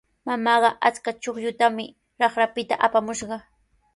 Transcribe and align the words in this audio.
Mamaaqa 0.27 0.69
achka 0.87 1.09
chuqllutami 1.21 1.85
raqrapita 2.21 2.75
apamushqa. 2.85 3.37